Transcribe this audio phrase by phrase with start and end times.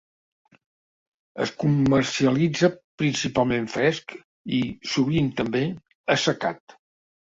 [1.43, 2.69] Es comercialitza
[3.03, 4.15] principalment fresc
[4.61, 4.63] i,
[4.95, 5.63] sovint també,
[6.17, 6.79] assecat.